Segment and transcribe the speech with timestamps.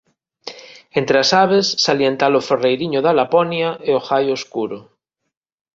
[1.01, 4.79] Entres as aves salientar o ferreiriño da Laponia e o gaio escuro.